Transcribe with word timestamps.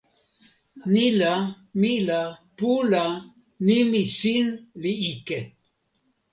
ni 0.93 1.03
la, 1.19 1.33
mi 1.83 1.91
la, 2.07 2.21
pu 2.57 2.71
la, 2.95 3.03
nimi 3.69 4.03
sin 4.17 4.45
li 4.81 4.93
ike. 5.15 5.41